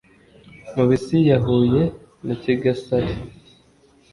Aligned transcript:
mu 0.75 0.83
bisi 0.89 1.15
ya 1.29 1.37
huye 1.45 1.81
na 2.25 2.33
kigasari. 2.41 3.13